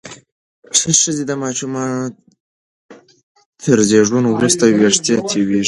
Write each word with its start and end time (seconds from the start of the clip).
ښځې 1.01 1.23
د 1.29 1.31
ماشومانو 1.43 1.99
تر 3.63 3.77
زیږون 3.89 4.25
وروسته 4.29 4.63
وېښتې 4.79 5.15
تویېږي. 5.29 5.59